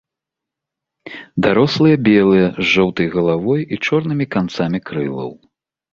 Дарослыя 1.47 1.95
белыя, 2.09 2.47
з 2.57 2.65
жоўтай 2.73 3.07
галавой 3.17 3.61
і 3.77 3.83
чорнымі 3.85 4.25
канцамі 4.37 4.79
крылаў. 4.89 5.31